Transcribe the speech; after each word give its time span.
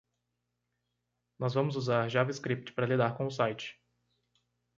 Nós 1.37 1.53
vamos 1.53 1.75
usar 1.75 2.09
JavaScript 2.09 2.73
para 2.73 2.87
lidar 2.87 3.15
com 3.15 3.27
o 3.27 3.31
site. 3.31 3.79